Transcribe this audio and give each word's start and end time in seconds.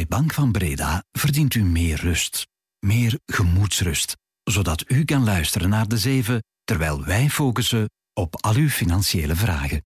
Bij 0.00 0.18
Bank 0.18 0.32
van 0.32 0.52
Breda 0.52 1.04
verdient 1.12 1.54
u 1.54 1.62
meer 1.62 2.00
rust, 2.00 2.46
meer 2.78 3.18
gemoedsrust, 3.26 4.16
zodat 4.42 4.84
u 4.88 5.04
kan 5.04 5.24
luisteren 5.24 5.68
naar 5.68 5.88
de 5.88 5.98
zeven 5.98 6.42
terwijl 6.64 7.04
wij 7.04 7.28
focussen 7.28 7.90
op 8.12 8.36
al 8.44 8.54
uw 8.54 8.68
financiële 8.68 9.34
vragen. 9.34 9.84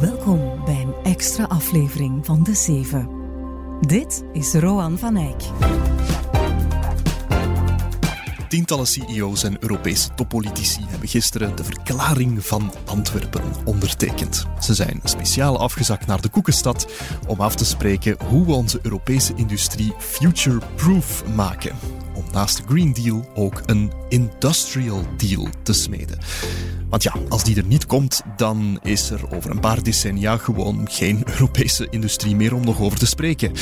Welkom 0.00 0.64
bij 0.64 0.80
een 0.80 0.94
extra 1.02 1.44
aflevering 1.44 2.26
van 2.26 2.42
De 2.42 2.54
Zeven. 2.54 3.08
Dit 3.80 4.24
is 4.32 4.52
Roan 4.52 4.98
van 4.98 5.16
Eyck. 5.16 5.42
Tientallen 8.50 8.86
CEO's 8.86 9.42
en 9.42 9.56
Europese 9.60 10.14
toppolitici 10.14 10.80
hebben 10.88 11.08
gisteren 11.08 11.56
de 11.56 11.64
verklaring 11.64 12.46
van 12.46 12.72
Antwerpen 12.84 13.42
ondertekend. 13.64 14.46
Ze 14.60 14.74
zijn 14.74 15.00
speciaal 15.04 15.58
afgezakt 15.58 16.06
naar 16.06 16.20
de 16.20 16.28
Koekenstad 16.28 16.86
om 17.26 17.40
af 17.40 17.54
te 17.54 17.64
spreken 17.64 18.16
hoe 18.24 18.46
we 18.46 18.52
onze 18.52 18.78
Europese 18.82 19.32
industrie 19.36 19.92
future-proof 19.98 21.24
maken. 21.34 21.76
Om 22.14 22.24
naast 22.32 22.56
de 22.56 22.62
Green 22.66 22.92
Deal 22.92 23.30
ook 23.34 23.62
een 23.66 23.92
Industrial 24.08 25.06
Deal 25.16 25.48
te 25.62 25.72
smeden. 25.72 26.18
Want 26.88 27.02
ja, 27.02 27.14
als 27.28 27.44
die 27.44 27.56
er 27.56 27.66
niet 27.66 27.86
komt, 27.86 28.22
dan 28.36 28.78
is 28.82 29.10
er 29.10 29.34
over 29.34 29.50
een 29.50 29.60
paar 29.60 29.82
decennia 29.82 30.36
gewoon 30.36 30.88
geen 30.90 31.22
Europese 31.30 31.86
industrie 31.90 32.36
meer 32.36 32.54
om 32.54 32.64
nog 32.64 32.80
over 32.80 32.98
te 32.98 33.06
spreken. 33.06 33.52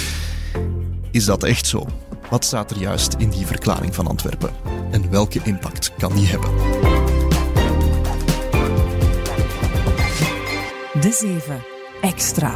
Is 1.11 1.25
dat 1.25 1.45
echt 1.45 1.67
zo? 1.67 1.87
Wat 2.31 2.45
staat 2.45 2.71
er 2.71 2.79
juist 2.79 3.15
in 3.15 3.31
die 3.31 3.47
verklaring 3.47 3.95
van 3.95 4.07
Antwerpen? 4.07 4.51
En 4.91 5.11
welke 5.11 5.41
impact 5.45 5.93
kan 5.99 6.15
die 6.15 6.27
hebben? 6.27 6.51
De 11.01 11.13
7 11.13 11.63
Extra. 12.01 12.55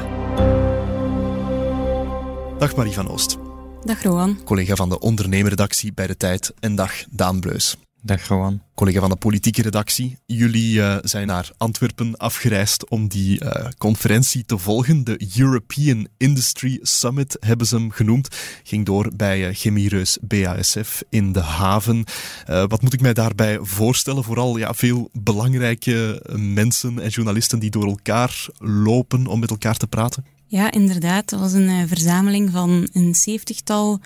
Dag 2.59 2.77
Marie 2.77 2.93
van 2.93 3.09
Oost. 3.09 3.39
Dag 3.85 4.03
Rowan. 4.03 4.39
Collega 4.45 4.75
van 4.75 4.89
de 4.89 5.01
ondernemerredactie 5.01 5.93
bij 5.93 6.07
De 6.07 6.17
Tijd. 6.17 6.55
En 6.61 6.75
dag 6.75 6.93
Daan 7.11 7.41
Bleus. 7.41 7.77
Dag 8.05 8.29
Rowan. 8.29 8.63
Collega 8.75 9.01
van 9.01 9.11
de 9.11 9.17
politieke 9.17 9.63
redactie. 9.63 10.19
Jullie 10.27 10.75
uh, 10.75 10.97
zijn 11.03 11.27
naar 11.27 11.51
Antwerpen 11.57 12.17
afgereisd 12.17 12.89
om 12.89 13.09
die 13.09 13.45
uh, 13.45 13.69
conferentie 13.79 14.45
te 14.45 14.59
volgen. 14.59 15.05
De 15.05 15.29
European 15.37 16.07
Industry 16.17 16.79
Summit 16.83 17.37
hebben 17.41 17.67
ze 17.67 17.77
hem 17.77 17.91
genoemd. 17.91 18.29
Ging 18.63 18.87
door 18.87 19.11
bij 19.17 19.49
uh, 19.49 19.55
chemiereus 19.55 20.19
BASF 20.21 21.03
in 21.09 21.33
de 21.33 21.41
haven. 21.41 22.05
wat 22.47 22.83
moet 22.83 22.93
ik 22.93 23.01
mij 23.01 23.13
daarbij 23.13 23.59
voorstellen? 23.61 24.25
Vooral 24.25 24.57
ja, 24.57 24.75
veel 24.75 25.09
belangrijke 25.13 26.23
mensen 26.37 26.99
en 27.01 27.09
journalisten 27.09 27.59
die 27.59 27.71
door 27.71 27.87
elkaar 27.87 28.47
lopen 28.59 29.27
om 29.27 29.41
met 29.41 29.51
elkaar 29.51 29.77
te 29.77 29.87
praten. 29.87 30.25
Ja, 30.47 30.71
inderdaad. 30.71 31.31
Het 31.31 31.41
was 31.41 31.53
een 31.53 31.89
verzameling 31.89 32.51
van 32.51 32.89
een 32.93 33.15
zeventigtal 33.15 34.01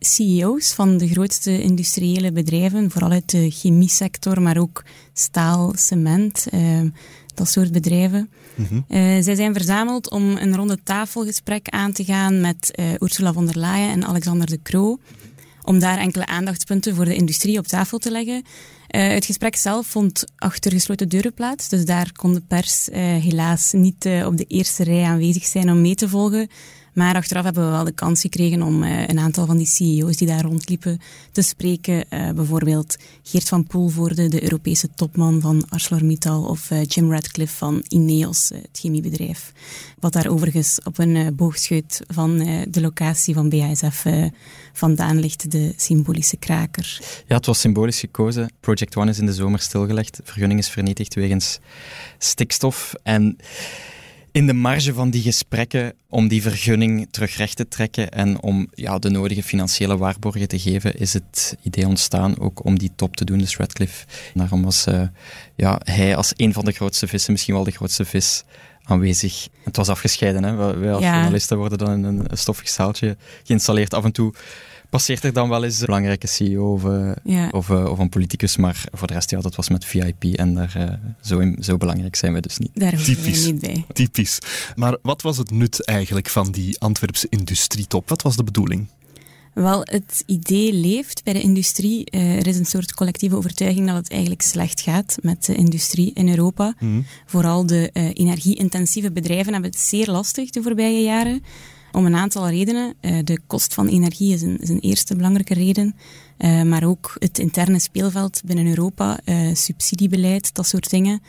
CEO's 0.00 0.72
van 0.72 0.98
de 0.98 1.08
grootste 1.08 1.62
industriële 1.62 2.32
bedrijven, 2.32 2.90
vooral 2.90 3.10
uit 3.10 3.30
de 3.30 3.50
chemiesector, 3.50 4.42
maar 4.42 4.58
ook 4.58 4.84
staal, 5.12 5.72
cement, 5.76 6.46
uh, 6.54 6.80
dat 7.34 7.48
soort 7.48 7.72
bedrijven. 7.72 8.30
Mm 8.54 8.84
zij 9.22 9.34
zijn 9.34 9.54
verzameld 9.54 10.10
om 10.10 10.36
een 10.36 10.56
ronde 10.56 10.78
tafelgesprek 10.82 11.68
aan 11.68 11.92
te 11.92 12.04
gaan 12.04 12.40
met 12.40 12.70
uh, 12.74 12.86
Ursula 12.98 13.32
von 13.32 13.46
der 13.46 13.58
Leyen 13.58 13.90
en 13.90 14.04
Alexander 14.04 14.46
de 14.46 14.62
Croo, 14.62 14.98
om 15.62 15.78
daar 15.78 15.98
enkele 15.98 16.26
aandachtspunten 16.26 16.94
voor 16.94 17.04
de 17.04 17.14
industrie 17.14 17.58
op 17.58 17.66
tafel 17.66 17.98
te 17.98 18.10
leggen. 18.10 18.42
het 18.86 19.24
gesprek 19.24 19.56
zelf 19.56 19.86
vond 19.86 20.24
achter 20.36 20.72
gesloten 20.72 21.08
deuren 21.08 21.34
plaats, 21.34 21.68
dus 21.68 21.84
daar 21.84 22.12
kon 22.12 22.34
de 22.34 22.42
pers 22.48 22.88
helaas 22.92 23.72
niet 23.72 24.08
op 24.24 24.36
de 24.36 24.44
eerste 24.48 24.84
rij 24.84 25.02
aanwezig 25.02 25.44
zijn 25.44 25.70
om 25.70 25.80
mee 25.80 25.94
te 25.94 26.08
volgen. 26.08 26.48
Maar 27.00 27.14
achteraf 27.14 27.44
hebben 27.44 27.64
we 27.64 27.70
wel 27.70 27.84
de 27.84 27.92
kans 27.92 28.20
gekregen 28.20 28.62
om 28.62 28.82
uh, 28.82 29.08
een 29.08 29.18
aantal 29.18 29.46
van 29.46 29.56
die 29.56 29.66
CEO's 29.66 30.16
die 30.16 30.26
daar 30.26 30.42
rondliepen 30.42 31.00
te 31.32 31.42
spreken. 31.42 32.04
Uh, 32.10 32.30
bijvoorbeeld 32.30 32.96
Geert 33.22 33.48
van 33.48 33.64
Poelvoorde, 33.64 34.28
de 34.28 34.42
Europese 34.42 34.88
topman 34.94 35.40
van 35.40 35.64
ArcelorMittal, 35.68 36.44
of 36.44 36.70
uh, 36.70 36.84
Jim 36.84 37.12
Radcliffe 37.12 37.56
van 37.56 37.84
Ineos, 37.88 38.48
het 38.48 38.68
chemiebedrijf. 38.72 39.52
Wat 39.98 40.12
daar 40.12 40.28
overigens 40.28 40.80
op 40.84 40.98
een 40.98 41.34
boogscheut 41.36 42.00
van 42.06 42.38
de 42.68 42.80
locatie 42.80 43.34
van 43.34 43.48
BASF 43.48 44.04
vandaan 44.72 45.20
ligt, 45.20 45.50
de 45.50 45.72
symbolische 45.76 46.36
kraker. 46.36 47.00
Ja, 47.26 47.36
het 47.36 47.46
was 47.46 47.60
symbolisch 47.60 48.00
gekozen. 48.00 48.50
Project 48.60 48.96
One 48.96 49.10
is 49.10 49.18
in 49.18 49.26
de 49.26 49.34
zomer 49.34 49.60
stilgelegd. 49.60 50.20
Vergunning 50.24 50.60
is 50.60 50.68
vernietigd 50.68 51.14
wegens 51.14 51.58
stikstof. 52.18 52.94
En 53.02 53.36
in 54.32 54.46
de 54.46 54.52
marge 54.52 54.94
van 54.94 55.10
die 55.10 55.22
gesprekken 55.22 55.92
om 56.08 56.28
die 56.28 56.42
vergunning 56.42 57.08
terug 57.10 57.36
recht 57.36 57.56
te 57.56 57.68
trekken 57.68 58.10
en 58.10 58.42
om 58.42 58.68
ja, 58.74 58.98
de 58.98 59.10
nodige 59.10 59.42
financiële 59.42 59.96
waarborgen 59.96 60.48
te 60.48 60.58
geven, 60.58 60.98
is 60.98 61.12
het 61.12 61.56
idee 61.62 61.86
ontstaan 61.86 62.38
ook 62.38 62.64
om 62.64 62.78
die 62.78 62.92
top 62.96 63.16
te 63.16 63.24
doen, 63.24 63.38
dus 63.38 63.56
Radcliffe. 63.56 64.06
Daarom 64.34 64.62
was 64.62 64.86
uh, 64.86 65.02
ja, 65.56 65.80
hij 65.84 66.16
als 66.16 66.32
een 66.36 66.52
van 66.52 66.64
de 66.64 66.72
grootste 66.72 67.06
vissen, 67.06 67.32
misschien 67.32 67.54
wel 67.54 67.64
de 67.64 67.70
grootste 67.70 68.04
vis, 68.04 68.44
aanwezig. 68.82 69.48
Het 69.64 69.76
was 69.76 69.88
afgescheiden. 69.88 70.44
Hè? 70.44 70.78
Wij 70.78 70.92
als 70.92 71.04
journalisten 71.04 71.56
worden 71.56 71.78
dan 71.78 71.90
in 71.90 72.04
een 72.04 72.38
stoffig 72.38 72.68
zaaltje 72.68 73.16
geïnstalleerd. 73.44 73.94
Af 73.94 74.04
en 74.04 74.12
toe 74.12 74.34
passeert 74.90 75.24
er 75.24 75.32
dan 75.32 75.48
wel 75.48 75.64
eens 75.64 75.80
een 75.80 75.86
belangrijke 75.86 76.26
CEO 76.26 76.72
of, 76.72 76.84
uh, 76.84 77.48
of, 77.50 77.68
uh, 77.68 77.84
of, 77.84 77.98
een 77.98 78.08
politicus, 78.08 78.56
maar 78.56 78.84
voor 78.92 79.06
de 79.06 79.14
rest, 79.14 79.30
ja, 79.30 79.40
dat 79.40 79.54
was 79.54 79.68
met 79.68 79.84
VIP 79.84 80.24
en 80.24 80.54
daar, 80.54 80.74
uh, 80.76 80.92
zo, 81.20 81.54
zo 81.58 81.76
belangrijk 81.76 82.16
zijn 82.16 82.32
we 82.32 82.40
dus 82.40 82.58
niet. 82.58 82.70
Daar 82.74 82.96
Typisch. 82.96 83.44
we 83.44 83.52
niet 83.52 83.60
bij. 83.60 83.84
Typisch. 83.92 84.38
Maar 84.74 84.96
wat 85.02 85.22
was 85.22 85.36
het 85.36 85.50
nut 85.50 85.84
eigenlijk 85.84 86.28
van 86.28 86.50
die 86.50 86.80
Antwerpse 86.80 87.26
industrietop? 87.30 88.08
Wat 88.08 88.22
was 88.22 88.36
de 88.36 88.44
bedoeling? 88.44 88.86
Wel, 89.54 89.80
het 89.80 90.22
idee 90.26 90.72
leeft 90.72 91.24
bij 91.24 91.32
de 91.32 91.40
industrie. 91.40 92.04
er 92.10 92.46
is 92.46 92.58
een 92.58 92.66
soort 92.66 92.94
collectieve 92.94 93.36
overtuiging 93.36 93.86
dat 93.86 93.96
het 93.96 94.10
eigenlijk 94.10 94.42
slecht 94.42 94.80
gaat 94.80 95.16
met 95.22 95.44
de 95.44 95.54
industrie 95.54 96.10
in 96.14 96.28
Europa. 96.28 96.74
Mhm. 96.78 97.00
Vooral 97.26 97.66
de 97.66 97.90
energie-intensieve 97.92 99.12
bedrijven 99.12 99.52
hebben 99.52 99.70
het 99.70 99.80
zeer 99.80 100.10
lastig 100.10 100.50
de 100.50 100.62
voorbije 100.62 101.02
jaren. 101.02 101.42
Om 101.92 102.06
een 102.06 102.14
aantal 102.14 102.48
redenen. 102.48 102.94
Uh, 103.00 103.18
de 103.24 103.40
kost 103.46 103.74
van 103.74 103.88
energie 103.88 104.34
is 104.34 104.42
een, 104.42 104.58
is 104.58 104.68
een 104.68 104.80
eerste 104.80 105.16
belangrijke 105.16 105.54
reden. 105.54 105.96
Uh, 106.38 106.62
maar 106.62 106.84
ook 106.84 107.16
het 107.18 107.38
interne 107.38 107.78
speelveld 107.78 108.42
binnen 108.44 108.66
Europa, 108.66 109.20
uh, 109.24 109.54
subsidiebeleid, 109.54 110.54
dat 110.54 110.66
soort 110.66 110.90
dingen. 110.90 111.20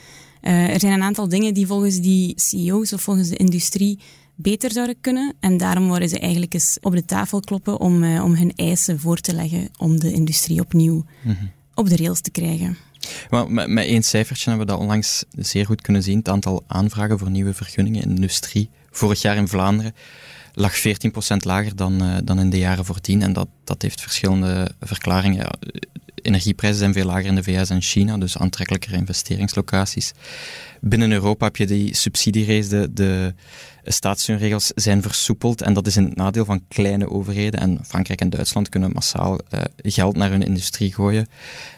er 0.41 0.79
zijn 0.79 0.93
een 0.93 1.03
aantal 1.03 1.29
dingen 1.29 1.53
die 1.53 1.67
volgens 1.67 1.99
die 1.99 2.33
CEO's 2.35 2.93
of 2.93 3.01
volgens 3.01 3.29
de 3.29 3.35
industrie 3.35 3.99
beter 4.35 4.71
zouden 4.71 4.95
kunnen. 5.01 5.33
En 5.39 5.57
daarom 5.57 5.87
worden 5.87 6.09
ze 6.09 6.19
eigenlijk 6.19 6.53
eens 6.53 6.77
op 6.81 6.91
de 6.91 7.05
tafel 7.05 7.39
kloppen 7.39 7.79
om, 7.79 8.17
om 8.19 8.35
hun 8.35 8.53
eisen 8.55 8.99
voor 8.99 9.17
te 9.17 9.33
leggen 9.33 9.69
om 9.77 9.99
de 9.99 10.11
industrie 10.11 10.59
opnieuw 10.59 11.05
mm 11.21 11.35
-hmm. 11.39 11.51
op 11.73 11.89
de 11.89 11.95
rails 11.95 12.21
te 12.21 12.31
krijgen. 12.31 12.77
Maar 13.29 13.51
met, 13.51 13.67
met 13.67 13.85
één 13.85 14.03
cijfertje 14.03 14.49
hebben 14.49 14.67
we 14.67 14.73
dat 14.73 14.81
onlangs 14.81 15.23
zeer 15.31 15.65
goed 15.65 15.81
kunnen 15.81 16.03
zien. 16.03 16.17
Het 16.17 16.29
aantal 16.29 16.63
aanvragen 16.67 17.19
voor 17.19 17.29
nieuwe 17.29 17.53
vergunningen 17.53 18.01
in 18.01 18.09
de 18.09 18.15
industrie 18.15 18.69
vorig 18.91 19.21
jaar 19.21 19.35
in 19.35 19.47
Vlaanderen 19.47 19.93
lag 20.53 20.79
14% 20.79 20.83
lager 21.37 21.75
dan, 21.75 22.03
uh, 22.03 22.17
dan 22.23 22.39
in 22.39 22.49
de 22.49 22.57
jaren 22.57 22.85
voordien. 22.85 23.21
En 23.21 23.33
dat, 23.33 23.47
dat 23.63 23.81
heeft 23.81 24.01
verschillende 24.01 24.71
verklaringen. 24.79 25.37
Ja, 25.37 25.51
energieprijzen 26.21 26.79
zijn 26.79 26.93
veel 26.93 27.05
lager 27.05 27.25
in 27.25 27.35
de 27.35 27.43
VS 27.43 27.69
en 27.69 27.81
China, 27.81 28.17
dus 28.17 28.37
aantrekkelijkere 28.37 28.95
investeringslocaties. 28.95 30.11
Binnen 30.81 31.11
Europa 31.11 31.45
heb 31.45 31.55
je 31.55 31.65
die 31.65 31.95
subsidierace, 31.95 32.69
de, 32.69 32.89
de 32.93 33.33
staatssteunregels 33.83 34.71
zijn 34.75 35.01
versoepeld 35.01 35.61
en 35.61 35.73
dat 35.73 35.87
is 35.87 35.97
in 35.97 36.03
het 36.03 36.15
nadeel 36.15 36.45
van 36.45 36.67
kleine 36.67 37.09
overheden. 37.09 37.59
En 37.59 37.79
Frankrijk 37.85 38.21
en 38.21 38.29
Duitsland 38.29 38.69
kunnen 38.69 38.91
massaal 38.91 39.39
uh, 39.53 39.61
geld 39.75 40.15
naar 40.15 40.29
hun 40.29 40.43
industrie 40.43 40.93
gooien, 40.93 41.27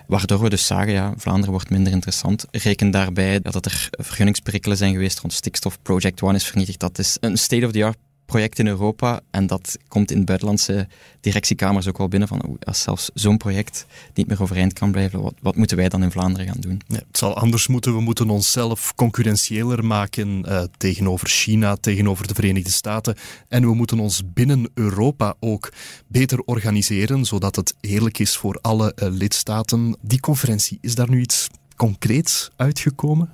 waardoor 0.08 0.42
we 0.42 0.50
dus 0.50 0.66
zagen, 0.66 0.94
ja, 0.94 1.14
Vlaanderen 1.18 1.52
wordt 1.52 1.70
minder 1.70 1.94
interessant. 1.94 2.46
Reken 2.52 2.92
daarbij 2.92 3.40
dat 3.40 3.66
er 3.66 3.90
vergunningsperikelen 3.92 4.78
zijn 4.78 4.94
geweest 4.94 5.20
rond 5.20 5.34
stikstof. 5.34 5.82
Project 5.82 6.22
One 6.22 6.36
is 6.36 6.46
vernietigd. 6.46 6.80
Dat 6.80 7.00
is 7.00 7.18
een 7.20 7.38
state-of-the-art 7.38 7.98
project 8.26 8.60
in 8.60 8.68
Europa. 8.68 9.22
En 9.32 9.48
dat 9.48 9.78
komt 9.88 10.12
in 10.12 10.26
buitenlandse 10.26 10.88
directiekamers 11.20 11.88
ook 11.88 11.98
wel 11.98 12.08
binnen 12.08 12.28
van 12.28 12.58
als 12.64 12.82
zelfs 12.82 13.10
zo'n 13.14 13.38
project 13.38 13.86
niet 14.14 14.28
meer 14.28 14.42
overeind 14.42 14.74
kan 14.74 14.92
blijven, 14.92 15.22
wat, 15.22 15.34
wat 15.42 15.56
moeten 15.56 15.78
wij 15.78 15.90
dan 15.90 16.04
in 16.04 16.12
Vlaanderen 16.12 16.48
gaan 16.48 16.62
doen? 16.62 16.82
Ja, 16.88 16.96
het 16.96 17.18
zal 17.18 17.38
anders 17.38 17.68
moeten. 17.68 17.96
We 17.96 18.02
moeten 18.02 18.30
onszelf 18.30 18.96
concurrentiëler 18.96 19.86
maken 19.86 20.46
uh, 20.48 20.64
tegenover 20.78 21.28
China, 21.28 21.76
tegenover 21.76 22.28
de 22.28 22.34
Verenigde 22.34 22.72
Staten. 22.72 23.16
En 23.48 23.62
we 23.62 23.74
moeten 23.74 24.00
ons 24.00 24.22
binnen 24.34 24.70
Europa 24.74 25.36
ook 25.40 25.72
beter 26.08 26.40
organiseren, 26.40 27.26
zodat 27.26 27.56
het 27.56 27.76
eerlijk 27.82 28.20
is 28.20 28.38
voor 28.38 28.60
alle 28.62 28.96
uh, 28.96 29.10
lidstaten. 29.10 29.98
Die 30.02 30.20
conferentie, 30.20 30.78
is 30.82 30.96
daar 30.96 31.10
nu 31.10 31.22
iets 31.22 31.48
concreets 31.76 32.50
uitgekomen? 32.56 33.30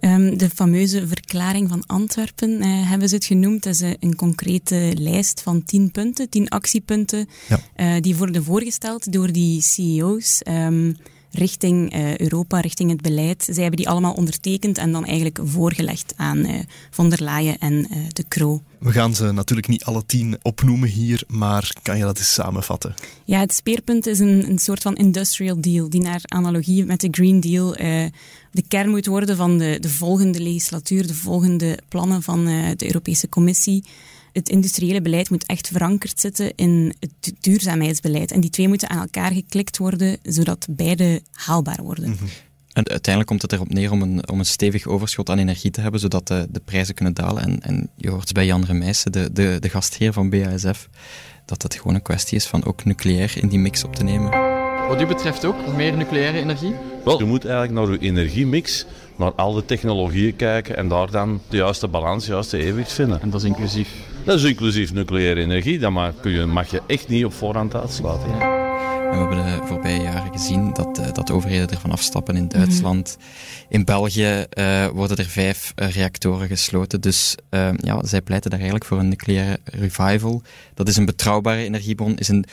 Um, 0.00 0.38
de 0.38 0.50
fameuze 0.50 1.06
verklaring 1.06 1.68
van 1.68 1.86
Antwerpen 1.86 2.50
uh, 2.50 2.88
hebben 2.90 3.08
ze 3.08 3.14
het 3.14 3.24
genoemd. 3.24 3.62
Dat 3.62 3.74
is 3.74 3.82
uh, 3.82 3.90
een 4.00 4.16
concrete 4.16 4.92
lijst 4.98 5.42
van 5.42 5.64
tien 5.64 5.90
punten, 5.90 6.28
tien 6.28 6.48
actiepunten, 6.48 7.28
ja. 7.48 7.60
uh, 7.76 8.00
die 8.00 8.16
worden 8.16 8.44
voorgesteld 8.44 9.12
door 9.12 9.32
die 9.32 9.60
CEO's. 9.60 10.40
Um, 10.48 10.96
richting 11.32 11.94
uh, 11.94 12.16
Europa, 12.16 12.60
richting 12.60 12.90
het 12.90 13.00
beleid. 13.00 13.42
Zij 13.42 13.62
hebben 13.62 13.76
die 13.76 13.88
allemaal 13.88 14.12
ondertekend 14.12 14.78
en 14.78 14.92
dan 14.92 15.04
eigenlijk 15.04 15.38
voorgelegd 15.44 16.12
aan 16.16 16.38
uh, 16.38 16.58
von 16.90 17.10
der 17.10 17.22
Leyen 17.22 17.58
en 17.58 17.72
uh, 17.72 17.98
de 18.12 18.24
Croo. 18.28 18.62
We 18.78 18.92
gaan 18.92 19.14
ze 19.14 19.32
natuurlijk 19.32 19.68
niet 19.68 19.84
alle 19.84 20.06
tien 20.06 20.38
opnoemen 20.42 20.88
hier, 20.88 21.22
maar 21.28 21.72
kan 21.82 21.96
je 21.96 22.04
dat 22.04 22.18
eens 22.18 22.34
samenvatten? 22.34 22.94
Ja, 23.24 23.40
het 23.40 23.54
speerpunt 23.54 24.06
is 24.06 24.18
een, 24.18 24.48
een 24.48 24.58
soort 24.58 24.82
van 24.82 24.94
industrial 24.96 25.60
deal, 25.60 25.90
die 25.90 26.00
naar 26.00 26.20
analogie 26.22 26.84
met 26.84 27.00
de 27.00 27.08
Green 27.10 27.40
Deal 27.40 27.72
de 28.52 28.62
kern 28.68 28.90
moet 28.90 29.06
worden 29.06 29.36
van 29.36 29.58
de, 29.58 29.76
de 29.80 29.88
volgende 29.88 30.40
legislatuur, 30.40 31.06
de 31.06 31.14
volgende 31.14 31.78
plannen 31.88 32.22
van 32.22 32.44
de 32.44 32.86
Europese 32.86 33.28
Commissie 33.28 33.84
het 34.32 34.48
industriële 34.48 35.02
beleid 35.02 35.30
moet 35.30 35.46
echt 35.46 35.68
verankerd 35.68 36.20
zitten 36.20 36.52
in 36.54 36.94
het 37.00 37.32
duurzaamheidsbeleid. 37.40 38.32
En 38.32 38.40
die 38.40 38.50
twee 38.50 38.68
moeten 38.68 38.90
aan 38.90 39.00
elkaar 39.00 39.32
geklikt 39.32 39.78
worden, 39.78 40.18
zodat 40.22 40.66
beide 40.70 41.22
haalbaar 41.32 41.82
worden. 41.82 42.10
Mhm. 42.10 42.24
En 42.72 42.88
uiteindelijk 42.88 43.26
komt 43.26 43.42
het 43.42 43.52
erop 43.52 43.72
neer 43.72 43.90
om 43.90 44.02
een, 44.02 44.28
om 44.28 44.38
een 44.38 44.44
stevig 44.44 44.86
overschot 44.86 45.30
aan 45.30 45.38
energie 45.38 45.70
te 45.70 45.80
hebben, 45.80 46.00
zodat 46.00 46.26
de, 46.28 46.46
de 46.50 46.60
prijzen 46.60 46.94
kunnen 46.94 47.14
dalen. 47.14 47.42
En, 47.42 47.60
en 47.62 47.90
je 47.96 48.10
hoort 48.10 48.32
bij 48.32 48.46
Jan 48.46 48.64
Remijssen, 48.64 49.12
de, 49.12 49.32
de, 49.32 49.56
de 49.60 49.68
gastheer 49.68 50.12
van 50.12 50.30
BASF, 50.30 50.88
dat 51.46 51.62
het 51.62 51.74
gewoon 51.74 51.94
een 51.94 52.02
kwestie 52.02 52.36
is 52.36 52.46
van 52.46 52.64
ook 52.64 52.84
nucleair 52.84 53.34
in 53.36 53.48
die 53.48 53.58
mix 53.58 53.84
op 53.84 53.96
te 53.96 54.04
nemen. 54.04 54.30
Wat 54.88 55.00
u 55.00 55.06
betreft 55.06 55.44
ook 55.44 55.76
meer 55.76 55.96
nucleaire 55.96 56.38
energie? 56.38 56.74
Wel, 57.04 57.18
je 57.18 57.24
moet 57.24 57.44
eigenlijk 57.44 57.74
naar 57.74 57.86
uw 57.86 58.08
energiemix 58.08 58.86
naar 59.16 59.32
al 59.32 59.52
de 59.52 59.64
technologieën 59.64 60.36
kijken 60.36 60.76
en 60.76 60.88
daar 60.88 61.10
dan 61.10 61.40
de 61.48 61.56
juiste 61.56 61.88
balans, 61.88 62.24
de 62.24 62.32
juiste 62.32 62.58
evenwicht 62.58 62.92
vinden. 62.92 63.20
En 63.20 63.30
dat 63.30 63.42
is 63.42 63.48
inclusief? 63.48 63.88
Dat 64.24 64.38
is 64.38 64.44
inclusief 64.44 64.92
nucleaire 64.92 65.40
energie. 65.40 65.78
Dat 65.78 65.90
mag 65.90 66.14
je, 66.22 66.46
mag 66.46 66.70
je 66.70 66.82
echt 66.86 67.08
niet 67.08 67.24
op 67.24 67.32
voorhand 67.32 67.74
uitsluiten. 67.74 68.32
En 68.32 68.38
we 69.10 69.16
hebben 69.16 69.36
de 69.36 69.66
voorbije 69.66 70.02
jaren 70.02 70.32
gezien 70.32 70.72
dat, 70.72 70.98
uh, 70.98 71.12
dat 71.12 71.30
overheden 71.30 71.70
ervan 71.70 71.90
afstappen 71.90 72.36
in 72.36 72.48
Duitsland. 72.48 73.16
In 73.68 73.84
België 73.84 74.44
uh, 74.58 74.86
worden 74.86 75.16
er 75.16 75.24
vijf 75.24 75.72
uh, 75.76 75.90
reactoren 75.90 76.48
gesloten. 76.48 77.00
Dus 77.00 77.34
ja, 77.76 78.04
zij 78.04 78.22
pleiten 78.22 78.50
daar 78.50 78.58
eigenlijk 78.58 78.88
voor 78.88 78.98
een 78.98 79.08
nucleaire 79.08 79.60
revival. 79.64 80.42
Dat 80.74 80.88
is 80.88 80.96
een 80.96 81.04
betrouwbare 81.04 81.64
energiebron, 81.64 82.16
is 82.16 82.28
een 82.28 82.44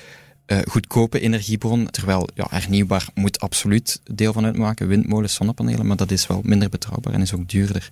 goedkope 0.68 1.20
energiebron. 1.20 1.90
Terwijl 1.90 2.30
ja, 2.34 2.48
hernieuwbaar 2.50 3.06
moet 3.14 3.40
absoluut 3.40 4.02
deel 4.12 4.34
van 4.34 4.46
uitmaken. 4.46 4.88
Windmolens, 4.88 5.34
zonnepanelen, 5.34 5.86
maar 5.86 5.98
dat 5.98 6.12
is 6.12 6.28
wel 6.28 6.42
minder 6.44 6.70
betrouwbaar 6.70 7.14
en 7.14 7.22
is 7.22 7.34
ook 7.34 7.50
duurder. 7.50 7.92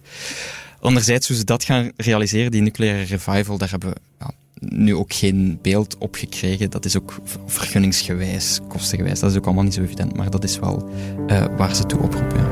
Anderzijds, 0.79 1.27
hoe 1.27 1.37
ze 1.37 1.43
dat 1.43 1.63
gaan 1.63 1.91
realiseren, 1.95 2.51
die 2.51 2.61
nucleaire 2.61 3.03
revival, 3.03 3.57
daar 3.57 3.69
hebben 3.69 3.89
we 3.89 3.95
ja, 4.19 4.31
nu 4.59 4.95
ook 4.95 5.13
geen 5.13 5.59
beeld 5.61 5.97
op 5.97 6.15
gekregen. 6.15 6.69
Dat 6.69 6.85
is 6.85 6.97
ook 6.97 7.19
vergunningsgewijs, 7.45 8.59
kostengewijs, 8.67 9.19
dat 9.19 9.31
is 9.31 9.37
ook 9.37 9.45
allemaal 9.45 9.63
niet 9.63 9.73
zo 9.73 9.81
evident. 9.81 10.15
Maar 10.15 10.29
dat 10.29 10.43
is 10.43 10.59
wel 10.59 10.89
uh, 11.27 11.45
waar 11.57 11.75
ze 11.75 11.85
toe 11.85 11.99
oproepen. 11.99 12.45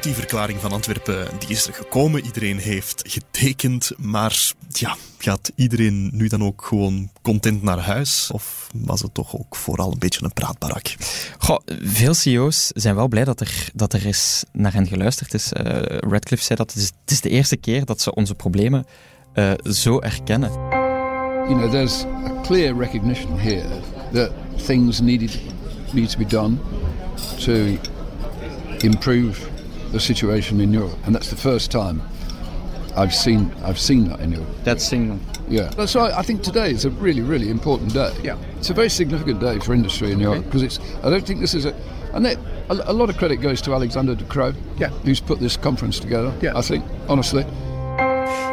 Die 0.00 0.14
verklaring 0.14 0.58
van 0.60 0.72
Antwerpen 0.72 1.28
die 1.38 1.48
is 1.48 1.66
er 1.66 1.74
gekomen. 1.74 2.24
Iedereen 2.24 2.58
heeft 2.58 3.02
getekend. 3.06 3.92
Maar 3.96 4.52
ja, 4.68 4.96
gaat 5.18 5.52
iedereen 5.54 6.10
nu 6.12 6.28
dan 6.28 6.42
ook 6.42 6.64
gewoon 6.64 7.10
content 7.22 7.62
naar 7.62 7.78
huis? 7.78 8.30
Of 8.32 8.68
was 8.74 9.00
het 9.00 9.14
toch 9.14 9.38
ook 9.38 9.56
vooral 9.56 9.92
een 9.92 9.98
beetje 9.98 10.24
een 10.24 10.32
praatbarak? 10.32 10.96
Goh, 11.38 11.58
veel 11.82 12.14
CEO's 12.14 12.70
zijn 12.74 12.94
wel 12.94 13.08
blij 13.08 13.24
dat 13.24 13.40
er, 13.40 13.68
dat 13.74 13.92
er 13.92 14.06
is 14.06 14.44
naar 14.52 14.72
hen 14.72 14.86
geluisterd 14.86 15.34
is. 15.34 15.52
Uh, 15.52 15.62
Radcliffe 15.86 16.44
zei 16.44 16.58
dat 16.58 16.72
het 16.72 16.82
is, 16.82 16.92
het 17.00 17.10
is 17.10 17.20
de 17.20 17.30
eerste 17.30 17.56
keer 17.56 17.84
dat 17.84 18.00
ze 18.00 18.14
onze 18.14 18.34
problemen 18.34 18.86
uh, 19.34 19.52
zo 19.64 20.00
erkennen. 20.00 20.50
You 20.50 21.54
know, 21.54 21.70
there's 21.70 22.04
a 22.04 22.40
clear 22.42 22.76
recognition 22.76 23.38
here 23.38 23.68
that 24.12 24.30
things 24.66 25.00
needed, 25.00 25.40
need 25.92 26.10
to 26.10 26.18
be 26.18 26.26
done 26.26 26.56
to 27.38 27.78
improve 28.78 29.56
the 29.92 30.00
situation 30.00 30.60
in 30.60 30.72
Europe, 30.72 30.98
and 31.04 31.14
that's 31.14 31.30
the 31.30 31.36
first 31.36 31.70
time 31.70 32.02
I've 32.96 33.14
seen 33.14 33.52
I've 33.62 33.78
seen 33.78 34.08
that 34.08 34.20
in 34.20 34.32
Europe. 34.32 34.48
That 34.64 34.80
signal. 34.80 35.20
Yeah. 35.48 35.70
So 35.86 36.00
I, 36.00 36.18
I 36.18 36.22
think 36.22 36.42
today 36.42 36.70
is 36.70 36.84
a 36.84 36.90
really 36.90 37.22
really 37.22 37.50
important 37.50 37.94
day. 37.94 38.14
Yeah. 38.22 38.36
It's 38.58 38.70
a 38.70 38.74
very 38.74 38.88
significant 38.88 39.40
day 39.40 39.58
for 39.60 39.72
industry 39.72 40.12
in 40.12 40.20
Europe 40.20 40.44
because 40.44 40.62
it's. 40.62 40.78
I 41.02 41.10
don't 41.10 41.26
think 41.26 41.40
this 41.40 41.54
is 41.54 41.64
a. 41.64 41.74
And 42.12 42.24
they, 42.24 42.34
a, 42.70 42.74
a, 42.86 42.92
lot 42.92 43.10
of 43.10 43.18
credit 43.18 43.36
goes 43.36 43.60
to 43.62 43.74
Alexander 43.74 44.14
De 44.14 44.24
Croo, 44.24 44.54
yeah. 44.78 44.88
who's 44.88 45.20
put 45.20 45.40
this 45.40 45.56
conference 45.56 46.00
together. 46.00 46.34
Yeah. 46.40 46.56
I 46.56 46.62
think 46.62 46.84
honestly. 47.08 47.44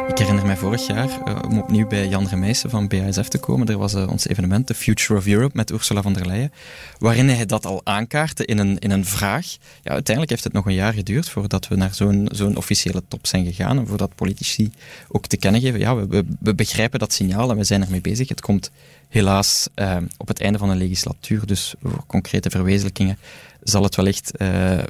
Ik 0.08 0.18
herinner 0.18 0.46
mij 0.46 0.56
vorig 0.56 0.86
jaar, 0.86 1.08
uh, 1.28 1.38
om 1.48 1.58
opnieuw 1.58 1.86
bij 1.86 2.08
Jan 2.08 2.26
Remijssen 2.26 2.70
van 2.70 2.88
BASF 2.88 3.28
te 3.28 3.38
komen, 3.38 3.68
er 3.68 3.78
was 3.78 3.94
uh, 3.94 4.08
ons 4.08 4.26
evenement, 4.26 4.66
The 4.66 4.74
Future 4.74 5.18
of 5.18 5.26
Europe, 5.26 5.56
met 5.56 5.70
Ursula 5.70 6.02
von 6.02 6.12
der 6.12 6.26
Leyen, 6.26 6.52
waarin 6.98 7.28
hij 7.28 7.46
dat 7.46 7.66
al 7.66 7.80
aankaartte 7.84 8.44
in 8.44 8.58
een, 8.58 8.78
in 8.78 8.90
een 8.90 9.04
vraag. 9.04 9.46
Ja, 9.82 9.90
uiteindelijk 9.90 10.30
heeft 10.30 10.44
het 10.44 10.52
nog 10.52 10.66
een 10.66 10.74
jaar 10.74 10.92
geduurd 10.92 11.28
voordat 11.28 11.68
we 11.68 11.76
naar 11.76 11.94
zo'n 11.94 12.28
zo'n 12.32 12.56
officiële 12.56 13.02
top 13.08 13.26
zijn 13.26 13.44
gegaan 13.44 13.78
en 13.78 13.86
voordat 13.86 14.14
politici 14.14 14.72
ook 15.08 15.26
te 15.26 15.36
kennen 15.36 15.60
geven, 15.60 15.80
ja, 15.80 15.96
we, 15.96 16.24
we, 16.40 16.54
begrijpen 16.54 16.98
dat 16.98 17.12
signaal 17.12 17.50
en 17.50 17.56
we 17.56 17.64
zijn 17.64 17.82
ermee 17.82 18.00
bezig. 18.00 18.28
Het 18.28 18.40
komt 18.40 18.70
helaas 19.08 19.68
uh, 19.76 19.96
op 20.16 20.28
het 20.28 20.40
einde 20.40 20.58
van 20.58 20.70
een 20.70 20.78
legislatuur, 20.78 21.46
dus 21.46 21.74
voor 21.82 22.04
concrete 22.06 22.50
verwezenlijkingen 22.50 23.18
zal 23.62 23.82
het 23.82 23.96
wellicht 23.96 24.30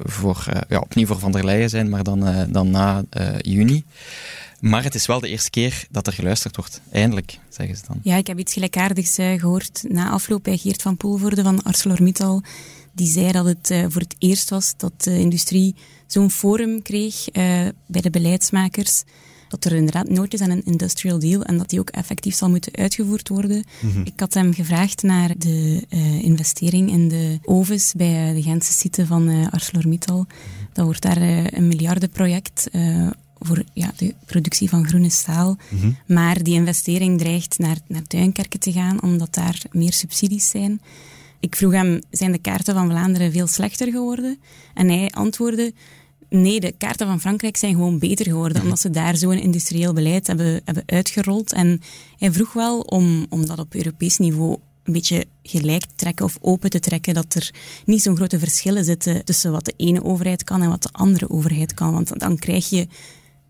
voor, 0.03 0.45
ja, 0.69 0.79
opnieuw 0.79 1.05
voor 1.05 1.19
Van 1.19 1.31
der 1.31 1.45
Leyen 1.45 1.69
zijn, 1.69 1.89
maar 1.89 2.03
dan, 2.03 2.47
dan 2.49 2.71
na 2.71 3.03
juni. 3.41 3.83
Maar 4.59 4.83
het 4.83 4.95
is 4.95 5.05
wel 5.05 5.19
de 5.19 5.29
eerste 5.29 5.49
keer 5.49 5.87
dat 5.91 6.07
er 6.07 6.13
geluisterd 6.13 6.55
wordt. 6.55 6.81
Eindelijk, 6.91 7.39
zeggen 7.49 7.77
ze 7.77 7.83
dan. 7.87 7.99
Ja, 8.03 8.15
ik 8.15 8.27
heb 8.27 8.39
iets 8.39 8.53
gelijkaardigs 8.53 9.19
uh, 9.19 9.39
gehoord 9.39 9.83
na 9.87 10.09
afloop 10.09 10.43
bij 10.43 10.57
Geert 10.57 10.81
van 10.81 10.97
Poelvoorde 10.97 11.43
van 11.43 11.63
ArcelorMittal. 11.63 12.41
Die 12.93 13.07
zei 13.07 13.31
dat 13.31 13.45
het 13.45 13.69
uh, 13.71 13.85
voor 13.89 14.01
het 14.01 14.15
eerst 14.17 14.49
was 14.49 14.73
dat 14.77 15.03
de 15.03 15.19
industrie 15.19 15.75
zo'n 16.07 16.31
forum 16.31 16.81
kreeg 16.81 17.15
uh, 17.27 17.43
bij 17.85 18.01
de 18.01 18.09
beleidsmakers. 18.09 19.03
Dat 19.49 19.65
er 19.65 19.71
inderdaad 19.71 20.09
nood 20.09 20.33
is 20.33 20.41
aan 20.41 20.49
een 20.49 20.65
industrial 20.65 21.19
deal 21.19 21.43
en 21.43 21.57
dat 21.57 21.69
die 21.69 21.79
ook 21.79 21.89
effectief 21.89 22.35
zal 22.35 22.49
moeten 22.49 22.75
uitgevoerd 22.75 23.29
worden. 23.29 23.65
Mm 23.81 23.91
-hmm. 23.91 24.05
Ik 24.05 24.19
had 24.19 24.33
hem 24.33 24.53
gevraagd 24.53 25.03
naar 25.03 25.33
de 25.37 25.85
investering 26.21 26.91
in 26.91 27.07
de 27.07 27.39
ovens 27.43 27.93
bij 27.95 28.33
de 28.33 28.41
Gentse 28.41 28.73
site 28.73 29.05
van 29.05 29.49
ArcelorMittal. 29.51 30.27
Dat 30.73 30.85
wordt 30.85 31.01
daar 31.01 31.21
een 31.53 31.67
miljardenproject 31.67 32.69
voor 33.39 33.63
ja, 33.73 33.91
de 33.97 34.13
productie 34.25 34.69
van 34.69 34.87
groene 34.87 35.09
staal. 35.09 35.57
Mhm. 35.69 35.91
Maar 36.05 36.43
die 36.43 36.53
investering 36.53 37.19
dreigt 37.19 37.59
naar, 37.59 37.77
naar 37.87 38.03
Duinkerken 38.07 38.59
te 38.59 38.71
gaan, 38.71 39.01
omdat 39.01 39.33
daar 39.33 39.61
meer 39.71 39.93
subsidies 39.93 40.49
zijn. 40.49 40.81
Ik 41.39 41.55
vroeg 41.55 41.71
hem, 41.71 42.01
zijn 42.09 42.31
de 42.31 42.37
kaarten 42.37 42.73
van 42.73 42.89
Vlaanderen 42.89 43.31
veel 43.31 43.47
slechter 43.47 43.91
geworden? 43.91 44.39
En 44.73 44.87
hij 44.87 45.09
antwoordde, 45.09 45.73
nee, 46.29 46.59
de 46.59 46.73
kaarten 46.77 47.07
van 47.07 47.19
Frankrijk 47.19 47.57
zijn 47.57 47.73
gewoon 47.73 47.99
beter 47.99 48.25
geworden, 48.25 48.57
mhm. 48.57 48.63
omdat 48.63 48.79
ze 48.79 48.89
daar 48.89 49.17
zo'n 49.17 49.39
industrieel 49.39 49.93
beleid 49.93 50.27
hebben, 50.27 50.61
hebben 50.65 50.83
uitgerold. 50.85 51.53
En 51.53 51.81
hij 52.17 52.31
vroeg 52.31 52.53
wel 52.53 52.79
om, 52.79 53.25
om 53.29 53.45
dat 53.45 53.59
op 53.59 53.75
Europees 53.75 54.17
niveau 54.17 54.57
een 54.87 54.93
beetje 54.93 55.25
gelijk 55.43 55.81
te 55.81 55.95
trekken 55.95 56.25
of 56.25 56.37
open 56.41 56.69
te 56.69 56.79
trekken, 56.79 57.13
dat 57.13 57.33
er 57.33 57.53
niet 57.85 58.01
zo'n 58.01 58.15
grote 58.15 58.39
verschillen 58.39 58.83
zitten 58.83 59.25
tussen 59.25 59.51
wat 59.51 59.65
de 59.65 59.73
ene 59.77 60.03
overheid 60.03 60.43
kan 60.43 60.61
en 60.61 60.69
wat 60.69 60.83
de 60.83 60.91
andere 60.91 61.29
overheid 61.29 61.73
kan. 61.73 61.93
Want 61.93 62.19
dan 62.19 62.37
krijg 62.37 62.69
je 62.69 62.87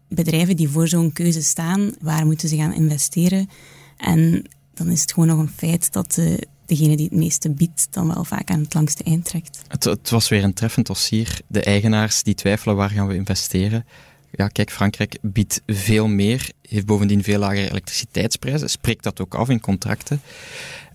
bedrijven 0.07 0.55
die 0.55 0.69
voor 0.69 0.87
zo'n 0.87 1.13
keuze 1.13 1.41
staan, 1.41 1.91
waar 2.01 2.25
moeten 2.25 2.49
ze 2.49 2.55
gaan 2.55 2.73
investeren? 2.73 3.49
En 3.97 4.43
dan 4.73 4.89
is 4.89 5.01
het 5.01 5.13
gewoon 5.13 5.29
nog 5.29 5.39
een 5.39 5.49
feit 5.55 5.91
dat 5.91 6.13
de, 6.13 6.47
degene 6.65 6.95
die 6.95 7.05
het 7.05 7.19
meeste 7.19 7.49
biedt, 7.49 7.87
dan 7.89 8.13
wel 8.13 8.23
vaak 8.23 8.49
aan 8.49 8.61
het 8.61 8.73
langste 8.73 9.03
eind 9.03 9.25
trekt. 9.25 9.61
Het, 9.67 9.83
het 9.83 10.09
was 10.09 10.29
weer 10.29 10.43
een 10.43 10.53
treffend 10.53 10.87
dossier. 10.87 11.39
De 11.47 11.63
eigenaars 11.63 12.23
die 12.23 12.35
twijfelen 12.35 12.75
waar 12.75 12.89
gaan 12.89 13.07
we 13.07 13.15
investeren. 13.15 13.85
Ja, 14.31 14.47
kijk, 14.47 14.71
Frankrijk 14.71 15.17
biedt 15.21 15.61
veel 15.65 16.07
meer, 16.07 16.51
heeft 16.67 16.85
bovendien 16.85 17.23
veel 17.23 17.39
lagere 17.39 17.69
elektriciteitsprijzen, 17.69 18.69
spreekt 18.69 19.03
dat 19.03 19.21
ook 19.21 19.35
af 19.35 19.49
in 19.49 19.59
contracten. 19.59 20.21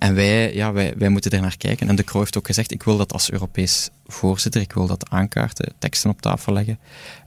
En 0.03 0.15
wij, 0.15 0.55
ja, 0.55 0.73
wij, 0.73 0.95
wij 0.97 1.09
moeten 1.09 1.31
er 1.31 1.41
naar 1.41 1.57
kijken. 1.57 1.89
En 1.89 1.97
de 1.97 2.05
Croo 2.05 2.21
heeft 2.21 2.39
ook 2.39 2.47
gezegd, 2.47 2.73
ik 2.73 2.83
wil 2.83 2.97
dat 2.97 3.13
als 3.13 3.31
Europees 3.31 3.91
voorzitter, 4.07 4.61
ik 4.61 4.73
wil 4.73 4.87
dat 4.87 5.11
aankaarten, 5.11 5.73
teksten 5.79 6.11
op 6.11 6.21
tafel 6.21 6.53
leggen. 6.53 6.79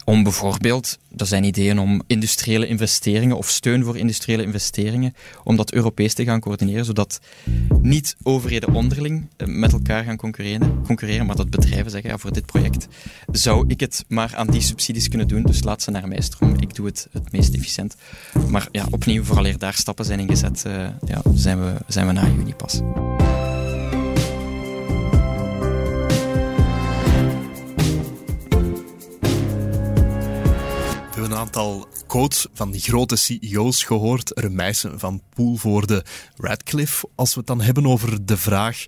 Om 0.05 0.23
bijvoorbeeld, 0.23 0.97
er 1.17 1.25
zijn 1.25 1.43
ideeën 1.43 1.79
om 1.79 2.01
industriële 2.07 2.67
investeringen 2.67 3.37
of 3.37 3.49
steun 3.49 3.83
voor 3.83 3.97
industriële 3.97 4.43
investeringen, 4.43 5.15
om 5.43 5.55
dat 5.55 5.71
Europees 5.71 6.13
te 6.13 6.23
gaan 6.23 6.39
coördineren, 6.39 6.85
zodat 6.85 7.19
niet 7.81 8.15
overheden 8.23 8.73
onderling 8.73 9.27
eh, 9.37 9.47
met 9.47 9.73
elkaar 9.73 10.03
gaan 10.03 10.17
concurreren, 10.17 10.81
concurreren 10.85 11.25
maar 11.25 11.35
dat 11.35 11.49
bedrijven 11.49 11.91
zeggen, 11.91 12.09
ja, 12.09 12.17
voor 12.17 12.33
dit 12.33 12.45
project 12.45 12.87
zou 13.31 13.65
ik 13.67 13.79
het 13.79 14.05
maar 14.07 14.35
aan 14.35 14.47
die 14.47 14.61
subsidies 14.61 15.07
kunnen 15.07 15.27
doen, 15.27 15.43
dus 15.43 15.63
laat 15.63 15.81
ze 15.81 15.91
naar 15.91 16.07
mij 16.07 16.21
stromen, 16.21 16.59
ik 16.59 16.75
doe 16.75 16.85
het 16.85 17.07
het 17.11 17.31
meest 17.31 17.53
efficiënt. 17.53 17.95
Maar 18.49 18.67
ja, 18.71 18.87
opnieuw, 18.89 19.23
vooraleer 19.23 19.57
daar 19.57 19.73
stappen 19.73 20.05
zijn 20.05 20.19
ingezet, 20.19 20.63
uh, 20.67 20.73
ja, 21.05 21.21
zijn, 21.33 21.59
we, 21.59 21.73
zijn 21.87 22.07
we 22.07 22.13
na 22.13 22.25
juni 22.25 22.53
pas. 22.53 22.81
een 31.25 31.35
aantal 31.35 31.87
quotes 32.07 32.47
van 32.53 32.71
die 32.71 32.81
grote 32.81 33.15
CEO's 33.15 33.83
gehoord. 33.83 34.31
Remijsen 34.39 34.99
van 34.99 35.21
Poelvoorde, 35.29 36.05
Radcliffe. 36.37 37.07
Als 37.15 37.33
we 37.33 37.39
het 37.39 37.47
dan 37.47 37.61
hebben 37.61 37.87
over 37.87 38.25
de 38.25 38.37
vraag 38.37 38.85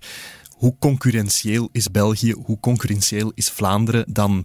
hoe 0.50 0.76
concurrentieel 0.78 1.68
is 1.72 1.90
België, 1.90 2.32
hoe 2.32 2.60
concurrentieel 2.60 3.32
is 3.34 3.50
Vlaanderen, 3.50 4.04
dan 4.12 4.44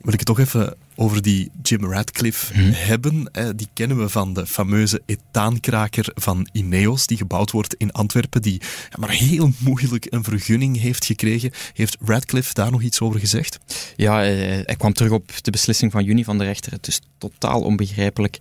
wil 0.00 0.12
ik 0.12 0.18
het 0.18 0.26
toch 0.28 0.38
even 0.38 0.76
over 0.96 1.22
die 1.22 1.50
Jim 1.62 1.84
Radcliffe 1.92 2.58
Mhm. 2.58 2.70
hebben. 2.72 3.30
Die 3.56 3.68
kennen 3.72 3.98
we 3.98 4.08
van 4.08 4.32
de 4.34 4.46
fameuze 4.46 5.02
etaankraker 5.06 6.08
van 6.14 6.48
Ineos, 6.52 7.06
die 7.06 7.16
gebouwd 7.16 7.50
wordt 7.50 7.74
in 7.74 7.92
Antwerpen, 7.92 8.42
die 8.42 8.60
maar 8.98 9.10
heel 9.10 9.50
moeilijk 9.58 10.06
een 10.10 10.24
vergunning 10.24 10.80
heeft 10.80 11.04
gekregen. 11.04 11.50
Heeft 11.72 11.96
Radcliffe 12.00 12.54
daar 12.54 12.70
nog 12.70 12.82
iets 12.82 13.00
over 13.00 13.20
gezegd? 13.20 13.58
Ja, 13.96 14.16
hij 14.16 14.74
kwam 14.76 14.92
terug 14.92 15.12
op 15.12 15.30
de 15.42 15.50
beslissing 15.50 15.92
van 15.92 16.04
juni 16.04 16.24
van 16.24 16.38
de 16.38 16.44
rechter. 16.44 16.72
Het 16.72 16.86
is 16.86 17.00
totaal 17.18 17.60
onbegrijpelijk 17.62 18.38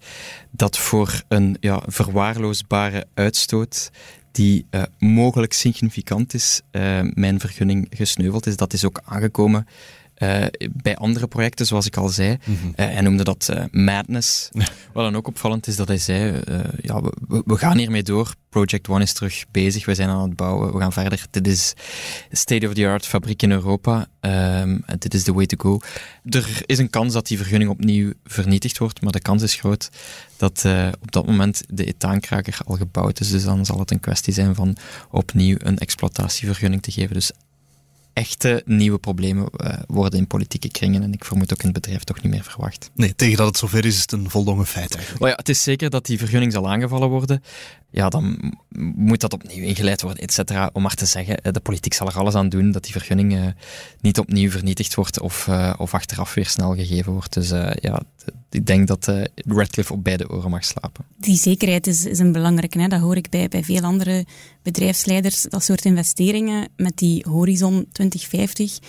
dat 0.52 0.78
voor 0.78 1.22
een 1.28 1.58
ja, 1.60 1.82
verwaarloosbare 1.88 3.08
uitstoot 3.14 3.92
die 4.32 4.66
eh, 4.70 4.84
mogelijk 5.00 5.54
significant 5.54 6.34
is, 6.34 6.62
eh, 6.72 7.00
mijn 7.14 7.40
vergunning 7.40 7.88
gesneuveld 7.90 8.46
is. 8.48 8.56
Dat 8.56 8.74
is 8.74 8.86
ook 8.86 9.02
aangekomen 9.06 9.68
eh, 10.16 10.46
bij 10.74 10.96
andere 10.96 11.28
projecten, 11.28 11.66
zoals 11.66 11.86
ik 11.86 11.98
al 11.98 12.10
zei. 12.10 12.38
Eh, 12.76 12.86
hij 12.86 13.02
noemde 13.02 13.24
dat 13.24 13.50
eh, 13.50 13.64
madness. 13.72 14.50
Wat 14.94 15.04
dan 15.04 15.16
ook 15.16 15.28
opvallend 15.28 15.68
is 15.68 15.76
dat 15.76 15.88
hij 15.88 15.98
zei, 15.98 16.42
ja, 16.82 17.02
we- 17.28 17.58
gaan 17.58 17.78
hiermee 17.78 18.04
door. 18.04 18.34
Project 18.50 18.88
One 18.88 19.04
is 19.04 19.14
terug 19.14 19.46
bezig, 19.52 19.86
we 19.86 19.96
zijn 19.96 20.10
aan 20.10 20.22
het 20.22 20.36
bouwen, 20.36 20.74
we 20.74 20.80
gaan 20.80 20.94
verder. 20.94 21.26
Dit 21.32 21.48
is 21.48 21.74
state-of-the-art 22.32 23.06
fabriek 23.06 23.42
in 23.42 23.52
Europa. 23.52 24.08
Ehm, 24.20 24.78
dit 25.00 25.14
is 25.14 25.24
the 25.24 25.34
way 25.34 25.46
to 25.46 25.58
go. 25.70 25.80
Er 26.30 26.62
is 26.66 26.78
een 26.78 26.90
kans 26.90 27.14
dat 27.14 27.28
die 27.28 27.38
vergunning 27.38 27.70
opnieuw 27.72 28.12
vernietigd 28.24 28.78
wordt, 28.78 29.02
maar 29.02 29.12
de 29.12 29.20
kans 29.22 29.42
is 29.44 29.54
groot 29.56 29.90
dat 30.38 30.66
op 31.02 31.12
dat 31.12 31.26
moment 31.26 31.64
de 31.68 31.86
etaankraker 31.86 32.58
al 32.66 32.76
gebouwd 32.76 33.20
is. 33.20 33.30
Dus 33.30 33.44
dan 33.44 33.66
zal 33.66 33.80
het 33.80 33.92
een 33.92 34.00
kwestie 34.00 34.34
zijn 34.34 34.56
van 34.56 34.76
opnieuw 35.12 35.56
een 35.60 35.78
exploitatievergunning 35.78 36.82
te 36.82 36.92
geven. 36.92 37.14
Dus 37.14 37.32
echte 38.16 38.62
nieuwe 38.66 38.98
problemen 38.98 39.50
eh, 39.50 39.80
worden 39.88 40.20
in 40.20 40.28
politieke 40.28 40.70
kringen 40.70 41.04
en 41.04 41.14
ik 41.14 41.26
vermoed 41.26 41.54
ook 41.54 41.60
in 41.60 41.70
het 41.70 41.82
bedrijf 41.82 42.04
toch 42.04 42.22
niet 42.22 42.32
meer 42.32 42.44
verwacht. 42.44 42.92
Nee, 42.94 43.16
tegen 43.16 43.38
dat 43.38 43.48
het 43.48 43.58
zover 43.58 43.86
is, 43.86 43.96
is 43.96 44.02
het 44.02 44.12
een 44.12 44.30
voldongen 44.30 44.66
feit 44.66 44.96
eigenlijk. 44.96 45.24
Oh 45.24 45.30
ja, 45.30 45.36
het 45.36 45.50
is 45.50 45.64
zeker 45.64 45.90
dat 45.90 46.06
die 46.06 46.18
vergunning 46.18 46.52
zal 46.52 46.70
aangevallen 46.70 47.10
worden. 47.10 47.44
Ja, 47.90 48.10
dan 48.10 48.54
moet 48.96 49.22
dat 49.22 49.34
opnieuw 49.34 49.64
ingeleid 49.64 50.02
worden, 50.02 50.24
et 50.24 50.34
cetera. 50.34 50.70
Om 50.74 50.82
maar 50.82 50.94
te 50.94 51.06
zeggen, 51.06 51.42
eh, 51.42 51.54
de 51.54 51.60
politiek 51.60 51.94
zal 51.94 52.08
er 52.08 52.18
alles 52.18 52.36
aan 52.36 52.50
doen 52.50 52.72
dat 52.72 52.84
die 52.84 52.92
vergunning 52.92 53.36
eh, 53.36 53.48
niet 54.02 54.20
opnieuw 54.20 54.50
vernietigd 54.50 54.96
wordt 54.96 55.20
of, 55.20 55.48
eh, 55.48 55.74
of 55.78 55.94
achteraf 55.94 56.34
weer 56.34 56.46
snel 56.46 56.76
gegeven 56.76 57.12
wordt. 57.12 57.34
Dus 57.34 57.50
ja, 57.80 58.04
ik 58.50 58.66
denk 58.66 58.88
dat 58.88 59.12
Radcliffe 59.36 59.94
op 59.94 60.04
beide 60.04 60.30
oren 60.30 60.50
mag 60.50 60.64
slapen. 60.64 61.06
Die 61.18 61.38
zekerheid 61.38 61.88
is, 61.88 62.06
is 62.06 62.20
een 62.20 62.32
belangrijke. 62.32 62.80
Hè? 62.80 62.88
Dat 62.88 63.00
hoor 63.00 63.16
ik 63.16 63.30
bij, 63.30 63.48
bij 63.48 63.64
veel 63.64 63.82
andere 63.82 64.26
bedrijfsleiders. 64.62 65.42
Dat 65.42 65.64
soort 65.64 65.86
investeringen 65.86 66.68
met 66.76 66.98
die 66.98 67.26
horizon 67.30 67.88
2050. 67.92 68.80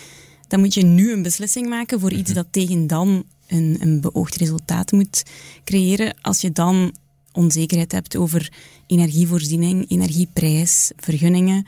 Dan 0.49 0.61
moet 0.61 0.75
je 0.75 0.85
nu 0.85 1.13
een 1.13 1.23
beslissing 1.23 1.69
maken 1.69 2.01
voor 2.01 2.13
iets 2.13 2.33
dat 2.33 2.47
tegen 2.51 2.87
dan 2.87 3.25
een, 3.47 3.77
een 3.81 4.01
beoogd 4.01 4.37
resultaat 4.37 4.93
moet 4.93 5.23
creëren. 5.65 6.15
Als 6.21 6.41
je 6.41 6.53
dan 6.53 6.93
onzekerheid 7.37 7.93
hebt 7.93 8.17
over 8.17 8.53
energievoorziening, 8.87 9.91
energieprijs, 9.91 10.91
vergunningen, 10.97 11.67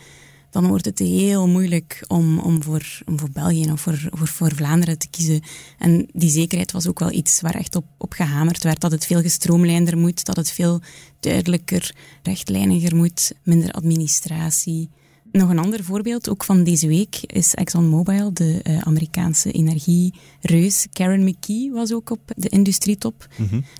dan 0.50 0.66
wordt 0.66 0.84
het 0.84 0.98
heel 0.98 1.48
moeilijk 1.48 2.04
om, 2.06 2.38
om, 2.38 2.62
voor, 2.62 3.02
om 3.06 3.18
voor 3.18 3.30
België 3.30 3.72
of 3.72 3.80
voor, 3.80 4.08
voor, 4.10 4.28
voor 4.28 4.54
Vlaanderen 4.54 4.98
te 4.98 5.08
kiezen. 5.08 5.40
En 5.78 6.08
die 6.12 6.30
zekerheid 6.30 6.72
was 6.72 6.88
ook 6.88 6.98
wel 6.98 7.12
iets 7.12 7.40
waar 7.40 7.54
echt 7.54 7.76
op, 7.76 7.84
op 7.98 8.12
gehamerd 8.12 8.62
werd. 8.62 8.80
Dat 8.80 8.90
het 8.90 9.06
veel 9.06 9.20
gestroomlijnder 9.20 9.98
moet, 9.98 10.24
dat 10.24 10.36
het 10.36 10.50
veel 10.50 10.80
duidelijker, 11.20 11.94
rechtlijniger 12.22 12.96
moet, 12.96 13.32
minder 13.42 13.70
administratie. 13.70 14.88
Nog 15.32 15.50
een 15.50 15.58
ander 15.58 15.84
voorbeeld, 15.84 16.28
ook 16.28 16.44
van 16.44 16.64
deze 16.64 16.88
week, 16.88 17.20
is 17.26 17.54
ExxonMobil, 17.54 18.32
de 18.32 18.60
eh, 18.62 18.78
Amerikaanse 18.78 19.52
energiereus. 19.52 20.86
Karen 20.92 21.24
McKee 21.24 21.70
was 21.72 21.92
ook 21.92 22.10
op 22.10 22.20
de 22.36 22.48
industrietop. 22.48 23.26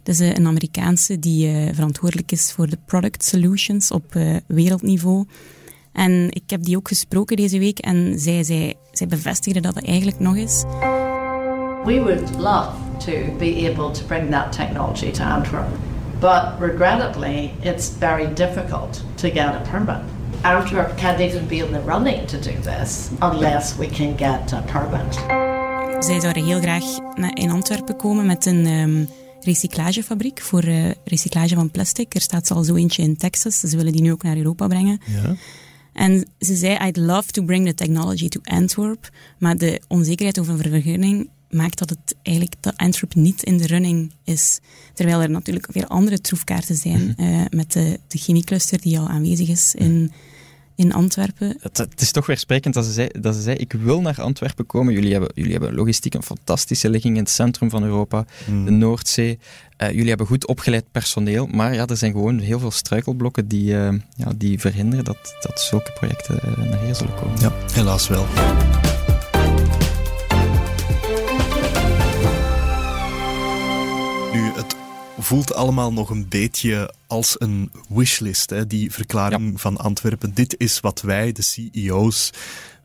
Dat 0.03 0.15
is 0.15 0.21
eh, 0.21 0.35
een 0.35 0.47
Amerikaanse 0.47 1.19
die 1.19 1.49
eh, 1.49 1.75
verantwoordelijk 1.75 2.33
is 2.33 2.53
voor 2.53 2.69
de 2.69 2.79
product 2.87 3.25
solutions 3.25 3.91
op 3.91 4.15
eh, 4.15 4.37
wereldniveau. 4.47 5.27
En 5.93 6.27
ik 6.31 6.43
heb 6.47 6.63
die 6.63 6.77
ook 6.77 6.89
gesproken 6.89 7.37
deze 7.37 7.59
week 7.59 7.79
en 7.79 8.19
zij, 8.19 8.45
zij, 8.45 8.75
zij 8.93 9.07
bevestigde 9.07 9.61
dat 9.61 9.75
het 9.75 9.85
eigenlijk 9.85 10.21
nog 10.21 10.37
is. 10.37 10.65
We 11.85 12.01
would 12.03 12.31
love 12.39 12.71
to 12.99 13.37
be 13.39 13.71
able 13.73 13.91
to 13.91 14.05
bring 14.07 14.31
that 14.31 14.53
technology 14.53 15.11
to 15.11 15.25
Antwerp, 15.25 15.69
but 16.21 16.43
regrettably, 16.61 17.51
it's 17.61 17.91
very 17.99 18.35
difficult 18.35 19.05
to 19.15 19.29
get 19.29 19.55
a 19.55 19.61
permit. 19.71 20.18
Antwerp 20.43 20.97
can't 20.97 21.21
even 21.21 21.47
be 21.47 21.57
in 21.57 21.73
the 21.73 21.83
running 21.87 22.27
to 22.27 22.39
do 22.39 22.61
this 22.61 23.11
unless 23.21 23.77
we 23.77 23.87
can 23.87 24.17
get 24.17 24.53
a 24.53 24.61
permit. 24.61 25.15
Zij 26.05 26.21
zouden 26.21 26.45
heel 26.45 26.61
graag 26.61 26.85
in 27.35 27.51
Antwerpen 27.51 27.97
komen 27.97 28.27
met 28.27 28.47
een 28.47 28.67
ehm, 28.67 29.05
recyclagefabriek 29.41 30.41
voor 30.41 30.63
eh, 30.63 30.91
recyclage 31.05 31.55
van 31.55 31.71
plastic. 31.71 32.15
Er 32.15 32.21
staat 32.21 32.51
al 32.51 32.65
zo 32.65 32.75
eentje 32.75 33.03
in 33.03 33.17
Texas. 33.17 33.61
Ze 33.61 33.77
willen 33.77 33.93
die 33.93 34.03
nu 34.03 34.13
ook 34.13 34.23
naar 34.23 34.37
Europa 34.37 34.67
brengen. 34.67 35.01
Ja. 35.23 35.35
En 35.93 36.29
ze 36.39 36.55
zei, 36.55 36.87
I'd 36.87 36.97
love 36.97 37.31
to 37.31 37.43
bring 37.43 37.67
the 37.67 37.75
technology 37.75 38.29
to 38.29 38.41
Antwerp. 38.45 39.11
Maar 39.39 39.57
de 39.57 39.81
onzekerheid 39.89 40.39
over 40.39 40.53
een 40.53 40.73
vergunning 40.73 41.29
maakt 41.51 41.79
dat 41.79 41.91
het 41.91 42.15
eigenlijk 42.23 42.57
dat 42.61 42.77
Antwerp 42.77 43.15
niet 43.15 43.43
in 43.43 43.57
de 43.57 43.67
running 43.67 44.13
is. 44.25 44.59
Terwijl 44.95 45.21
er 45.21 45.31
natuurlijk 45.31 45.73
weer 45.73 45.87
andere 45.87 46.21
troefkaarten 46.21 46.77
zijn 46.77 47.15
eh, 47.17 47.43
met 47.51 47.73
de, 47.73 48.01
de 48.09 48.19
chemiecluster 48.19 48.81
die 48.81 48.99
al 48.99 49.09
aanwezig 49.09 49.49
is 49.49 49.75
in, 49.75 50.13
in 50.75 50.93
Antwerpen. 50.93 51.57
Het, 51.61 51.77
het 51.77 52.01
is 52.01 52.13
toch 52.13 52.27
weer 52.27 52.39
sprekend 52.39 52.75
dat 52.75 52.85
ze, 52.85 52.93
zei, 52.93 53.09
dat 53.21 53.35
ze 53.35 53.41
zei, 53.43 53.57
ik 53.57 53.73
wil 53.73 54.01
naar 54.01 54.21
Antwerpen 54.21 54.67
komen. 54.67 54.95
Jullie 54.95 55.13
hebben, 55.13 55.31
jullie 55.35 55.53
hebben 55.53 55.75
logistiek 55.75 56.15
een 56.15 56.23
fantastische 56.23 56.91
ligging 56.91 57.17
in 57.17 57.23
het 57.23 57.31
centrum 57.31 57.71
van 57.71 57.83
Europa, 57.83 58.25
de 58.47 58.71
Noordzee. 58.71 59.39
Eh, 59.77 59.91
jullie 59.91 60.09
hebben 60.09 60.27
goed 60.27 60.47
opgeleid 60.47 60.85
personeel, 60.93 61.47
maar 61.47 61.75
ja, 61.75 61.87
er 61.87 61.97
zijn 61.97 62.13
gewoon 62.13 62.39
heel 62.39 62.59
veel 62.59 62.71
struikelblokken 62.71 63.49
die, 63.49 63.77
eh, 63.77 63.93
ja, 64.17 64.33
die 64.37 64.61
verhinderen 64.61 65.05
dat, 65.05 65.37
dat 65.41 65.61
zulke 65.61 65.93
projecten 65.93 66.41
naar 66.71 66.85
hier 66.85 66.95
zullen 66.95 67.15
komen. 67.15 67.41
Ja, 67.41 67.53
helaas 67.73 68.09
wel. 68.09 68.27
Voelt 75.29 75.55
allemaal 75.55 75.93
nog 75.93 76.11
een 76.11 76.29
beetje 76.29 76.95
als 77.07 77.35
een 77.39 77.71
wishlist, 77.89 78.51
hè, 78.51 78.67
die 78.67 78.93
verklaring 78.93 79.61
van 79.61 79.77
Antwerpen. 79.77 80.35
Dit 80.35 80.55
is 80.59 80.81
wat 80.81 81.01
wij, 81.01 81.33
de 81.33 81.43
CEO's, 81.43 82.31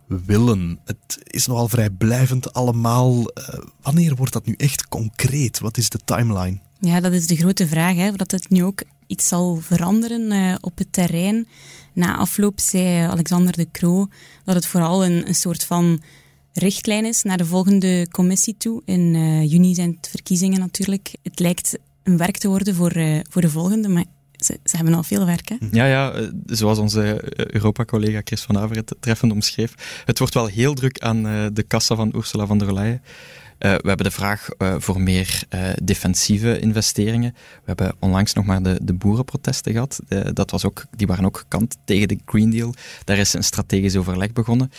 willen. 0.08 0.80
Het 0.86 1.18
is 1.24 1.48
nogal 1.48 1.68
vrijblijvend 1.68 2.54
allemaal. 2.54 3.28
Eh, 3.28 3.60
wanneer 3.82 4.16
wordt 4.16 4.34
dat 4.34 4.46
nu 4.46 4.54
echt 4.58 4.88
concreet? 4.88 5.60
Wat 5.60 5.78
is 5.78 5.90
de 5.90 6.00
timeline? 6.06 6.58
Ja, 6.80 7.00
dat 7.00 7.14
is 7.14 7.28
de 7.28 7.36
grote 7.36 7.68
vraag. 7.68 7.96
Hè, 7.96 8.10
of 8.10 8.16
dat 8.16 8.32
het 8.32 8.50
nu 8.50 8.64
ook 8.64 8.84
iets 9.08 9.28
zal 9.28 9.56
veranderen 9.56 10.32
eh, 10.32 10.56
op 10.62 10.78
het 10.78 10.94
terrein. 10.94 11.48
Na 11.94 12.18
afloop 12.18 12.60
zei 12.60 13.08
Alexander 13.08 13.54
de 13.54 13.68
Croo 13.72 14.08
dat 14.44 14.56
het 14.56 14.66
vooral 14.66 15.06
een, 15.06 15.28
een 15.28 15.36
soort 15.36 15.64
van 15.64 16.02
richtlijn 16.54 17.06
is 17.06 17.24
naar 17.24 17.38
de 17.38 17.46
volgende 17.46 18.08
commissie 18.12 18.56
toe. 18.58 18.82
In 18.86 19.16
eh, 19.16 19.52
juni 19.52 19.76
zijn 19.76 19.96
het 19.98 20.10
verkiezingen 20.10 20.60
natuurlijk. 20.60 21.16
Het 21.22 21.40
lijkt 21.40 21.78
een 22.04 22.18
werk 22.18 22.38
te 22.38 22.48
worden 22.48 22.76
voor, 22.76 22.92
eh, 22.92 23.20
voor 23.30 23.42
de 23.42 23.50
volgende, 23.50 23.88
maar 23.88 24.06
ze, 24.32 24.60
ze 24.64 24.76
hebben 24.76 24.94
al 24.94 25.04
veel 25.04 25.26
werk. 25.26 25.50
Hè? 25.50 25.56
Ja, 25.72 25.86
ja, 25.86 26.12
eh, 26.12 26.28
zoals 26.46 26.78
onze 26.78 27.22
eh, 27.22 27.46
Europa-collega 27.46 28.22
Chris 28.24 28.42
van 28.42 28.58
Aver 28.58 28.76
het 28.76 28.96
treffend 29.00 29.32
omschreef. 29.32 30.02
Het 30.06 30.20
wordt 30.20 30.34
wel 30.34 30.48
heel 30.48 30.74
druk 30.74 31.00
aan 31.00 31.24
de 31.54 31.64
kassa 31.68 31.96
van 31.96 32.14
Ursula 32.16 32.46
von 32.46 32.58
der 32.58 32.74
Leyen. 32.74 33.02
Eh, 33.64 33.72
we 33.72 33.88
hebben 33.88 34.06
de 34.06 34.12
vraag 34.12 34.50
eh, 34.58 34.76
voor 34.78 35.02
meer 35.02 35.44
eh, 35.50 35.62
defensieve 35.84 36.60
investeringen. 36.60 37.34
We 37.34 37.62
hebben 37.66 37.96
onlangs 38.00 38.34
nog 38.34 38.46
maar 38.46 38.64
de, 38.64 38.80
de 38.82 38.94
boerenprotesten 38.94 39.72
gehad. 39.72 40.00
Eh, 40.08 40.20
dat 40.34 40.52
was 40.52 40.66
ook, 40.66 40.86
die 40.96 41.08
waren 41.08 41.26
ook 41.26 41.38
gekant 41.38 41.78
tegen 41.86 42.08
de 42.08 42.20
Green 42.26 42.50
Deal. 42.50 42.74
Daar 43.04 43.18
is 43.18 43.34
een 43.34 43.44
strategisch 43.44 43.96
overleg 43.96 44.34
begonnen. 44.34 44.72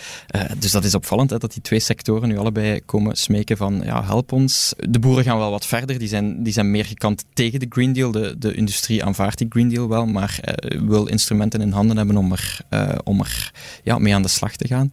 Dus 0.59 0.71
dat 0.71 0.85
is 0.85 0.95
opvallend 0.95 1.31
hè, 1.31 1.38
dat 1.38 1.53
die 1.53 1.62
twee 1.62 1.81
sectoren 1.81 2.29
nu 2.29 2.38
allebei 2.38 2.81
komen 2.85 3.17
smeken 3.17 3.57
van 3.57 3.81
ja, 3.85 4.05
help 4.05 4.33
ons. 4.33 4.75
De 4.76 4.99
boeren 4.99 5.25
gaan 5.25 5.38
wel 5.38 5.50
wat 5.50 5.67
verder. 5.67 5.99
Die 5.99 6.09
zijn, 6.09 6.43
die 6.43 6.53
zijn 6.53 6.71
meer 6.71 6.85
gekant 6.85 7.25
tegen 7.33 7.61
de 7.61 7.67
Green 7.69 7.93
Deal. 7.93 8.11
De, 8.11 8.35
de 8.38 8.55
industrie 8.55 9.05
aanvaardt 9.05 9.38
die 9.38 9.47
Green 9.50 9.69
Deal 9.69 9.88
wel, 9.88 10.07
maar 10.07 10.41
wil 10.87 11.07
instrumenten 11.07 11.61
in 11.61 11.71
handen 11.71 11.97
hebben 11.97 12.17
om 12.17 12.33
er, 12.33 12.61
om 13.05 13.21
er 13.21 13.53
ja, 13.83 13.99
mee 13.99 14.14
aan 14.14 14.23
de 14.23 14.29
slag 14.29 14.57
te 14.57 14.67
gaan. 14.67 14.93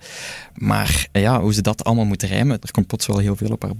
Maar 0.53 1.07
ja, 1.11 1.41
hoe 1.41 1.53
ze 1.53 1.61
dat 1.61 1.83
allemaal 1.83 2.05
moeten 2.05 2.27
rijmen, 2.27 2.59
er 2.61 2.71
komt 2.71 2.87
plots 2.87 3.07
wel 3.07 3.17
heel 3.17 3.35
veel 3.35 3.51
op 3.51 3.61
haar 3.61 3.75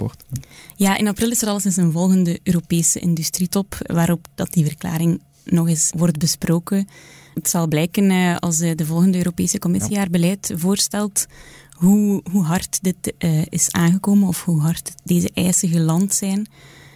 Ja, 0.75 0.98
in 0.98 1.08
april 1.08 1.31
is 1.31 1.41
er 1.41 1.48
al 1.48 1.60
eens 1.63 1.77
een 1.77 1.91
volgende 1.91 2.39
Europese 2.43 3.00
industrietop 3.00 3.77
waarop 3.81 4.27
dat 4.36 4.53
die 4.53 4.65
verklaring 4.65 5.22
nog 5.46 5.67
eens 5.67 5.91
wordt 5.96 6.17
besproken. 6.17 6.88
Het 7.34 7.50
zal 7.50 7.67
blijken 7.67 8.12
eh, 8.12 8.36
als 8.38 8.60
eh, 8.60 8.75
de 8.75 8.86
volgende 8.86 9.17
Europese 9.17 9.60
Commissie 9.60 9.98
haar 9.98 10.10
beleid 10.10 10.53
voorstelt 10.55 11.25
hoe, 11.72 12.24
hoe 12.31 12.43
hard 12.43 12.79
dit 12.81 13.13
eh, 13.17 13.46
is 13.46 13.72
aangekomen 13.72 14.27
of 14.27 14.43
hoe 14.43 14.62
hard 14.62 14.93
deze 15.03 15.29
eisen 15.34 15.70
geland 15.70 16.13
zijn. 16.13 16.48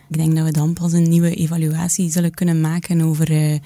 Ik 0.09 0.17
denk 0.17 0.35
dat 0.35 0.45
we 0.45 0.51
dan 0.51 0.74
pas 0.74 0.93
een 0.93 1.09
nieuwe 1.09 1.35
evaluatie 1.35 2.12
zullen 2.12 2.33
kunnen 2.33 2.62
maken 2.62 3.01
over 3.01 3.31
uh, 3.31 3.57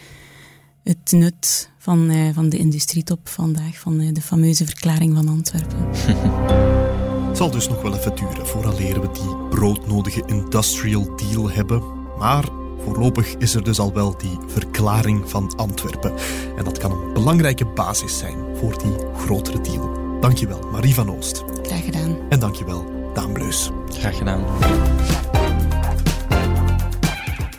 het 0.84 1.12
nut 1.12 1.69
van, 1.77 2.12
uh, 2.12 2.34
van 2.34 2.50
de 2.50 2.58
industrietop 2.58 3.29
vandaag, 3.29 3.79
van 3.79 3.98
de 4.13 4.22
fameuze 4.22 4.65
verklaring 4.65 5.15
van 5.15 5.27
Antwerpen. 5.27 5.88
Het 7.29 7.38
zal 7.38 7.51
dus 7.51 7.67
nog 7.67 7.81
wel 7.81 7.95
even 7.95 8.15
duren 8.15 8.48
vooraleer 8.48 9.01
we 9.01 9.12
die 9.12 9.36
broodnodige 9.50 10.24
industrial 10.25 11.15
deal 11.15 11.50
hebben. 11.50 11.83
Maar 12.17 12.43
voorlopig 12.83 13.36
is 13.38 13.55
er 13.55 13.63
dus 13.63 13.79
al 13.79 13.93
wel 13.93 14.17
die 14.17 14.38
verklaring 14.48 15.29
van 15.29 15.53
Antwerpen. 15.55 16.13
En 16.57 16.63
dat 16.63 16.77
kan 16.77 16.91
een 16.91 17.13
belangrijke 17.13 17.65
basis 17.65 18.17
zijn 18.17 18.38
voor 18.55 18.77
die 18.77 18.95
grotere 19.17 19.62
deal. 19.62 19.91
Dankjewel, 20.19 20.59
Marie 20.71 20.93
van 20.93 21.15
Oost. 21.15 21.43
Graag 21.63 21.86
gedaan. 21.86 22.17
En 22.29 22.39
dankjewel, 22.39 22.86
Daan 23.13 23.31
Bleus. 23.31 23.71
Graag 23.89 24.17
gedaan. 24.17 24.43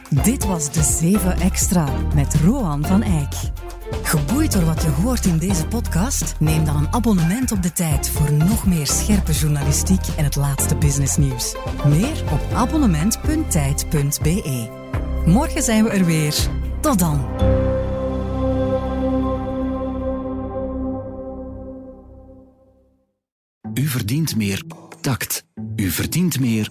Dit 0.08 0.46
was 0.46 0.72
de 0.72 0.82
7 0.82 1.40
Extra 1.40 1.88
met 2.14 2.34
Roan 2.44 2.86
van 2.86 3.02
Eyck. 3.02 3.34
Geboeid 4.02 4.52
door 4.52 4.64
wat 4.64 4.82
je 4.82 4.88
hoort 4.88 5.26
in 5.26 5.38
deze 5.38 5.66
podcast? 5.66 6.34
Neem 6.38 6.64
dan 6.64 6.76
een 6.76 6.92
abonnement 6.92 7.52
op 7.52 7.62
de 7.62 7.72
tijd 7.72 8.10
voor 8.10 8.32
nog 8.32 8.66
meer 8.66 8.86
scherpe 8.86 9.32
journalistiek 9.32 10.06
en 10.16 10.24
het 10.24 10.36
laatste 10.36 10.76
businessnieuws. 10.76 11.54
Meer 11.86 12.22
op 12.32 12.40
abonnement.tijd.be. 12.54 14.68
Morgen 15.26 15.62
zijn 15.62 15.84
we 15.84 15.90
er 15.90 16.04
weer. 16.04 16.34
Tot 16.80 16.98
dan. 16.98 17.26
U 23.74 23.86
verdient 23.86 24.36
meer 24.36 24.62
tact. 25.00 25.44
U 25.76 25.90
verdient 25.90 26.40
meer 26.40 26.70